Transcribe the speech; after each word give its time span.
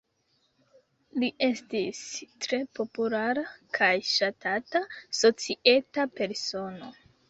Li 1.23 1.29
estis 1.47 2.01
tre 2.47 2.61
populara 2.81 3.47
kaj 3.79 3.93
ŝatata 4.17 4.85
societa 5.23 6.13
persono. 6.21 6.97